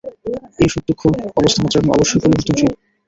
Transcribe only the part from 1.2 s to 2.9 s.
অবস্থা মাত্র, এবং অবশ্যই পরিবর্তনশীল।